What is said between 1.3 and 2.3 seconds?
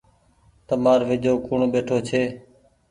ڪوڻ ٻيٺو ڇي۔